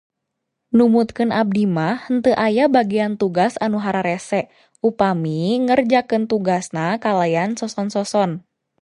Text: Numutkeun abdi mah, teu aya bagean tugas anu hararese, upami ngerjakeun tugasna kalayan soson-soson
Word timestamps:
Numutkeun 0.77 1.31
abdi 1.41 1.63
mah, 1.75 1.99
teu 2.23 2.33
aya 2.47 2.65
bagean 2.75 3.13
tugas 3.21 3.53
anu 3.65 3.77
hararese, 3.85 4.41
upami 4.89 5.37
ngerjakeun 5.65 6.23
tugasna 6.31 6.85
kalayan 7.03 7.51
soson-soson 7.59 8.31